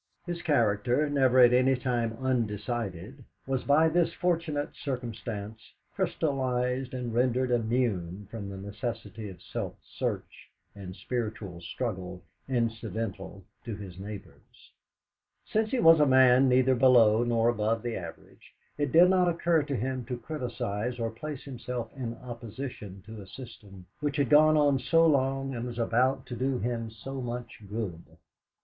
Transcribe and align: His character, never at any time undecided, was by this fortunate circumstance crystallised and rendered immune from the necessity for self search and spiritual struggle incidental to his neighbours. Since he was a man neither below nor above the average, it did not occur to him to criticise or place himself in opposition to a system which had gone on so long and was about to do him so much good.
His 0.25 0.41
character, 0.41 1.07
never 1.11 1.37
at 1.37 1.53
any 1.53 1.75
time 1.75 2.17
undecided, 2.19 3.23
was 3.45 3.63
by 3.63 3.87
this 3.87 4.11
fortunate 4.11 4.75
circumstance 4.75 5.73
crystallised 5.93 6.95
and 6.95 7.13
rendered 7.13 7.51
immune 7.51 8.27
from 8.31 8.49
the 8.49 8.57
necessity 8.57 9.31
for 9.31 9.39
self 9.39 9.75
search 9.83 10.49
and 10.73 10.95
spiritual 10.95 11.61
struggle 11.61 12.23
incidental 12.49 13.43
to 13.63 13.75
his 13.75 13.99
neighbours. 13.99 14.71
Since 15.45 15.69
he 15.69 15.77
was 15.79 15.99
a 15.99 16.07
man 16.07 16.49
neither 16.49 16.73
below 16.73 17.23
nor 17.23 17.49
above 17.49 17.83
the 17.83 17.95
average, 17.95 18.55
it 18.79 18.91
did 18.91 19.07
not 19.07 19.29
occur 19.29 19.61
to 19.61 19.75
him 19.75 20.03
to 20.05 20.17
criticise 20.17 20.97
or 20.97 21.11
place 21.11 21.43
himself 21.43 21.91
in 21.95 22.15
opposition 22.15 23.03
to 23.05 23.21
a 23.21 23.27
system 23.27 23.85
which 23.99 24.17
had 24.17 24.31
gone 24.31 24.57
on 24.57 24.79
so 24.79 25.05
long 25.05 25.53
and 25.53 25.67
was 25.67 25.77
about 25.77 26.25
to 26.25 26.35
do 26.35 26.57
him 26.57 26.89
so 26.89 27.21
much 27.21 27.61
good. 27.69 28.01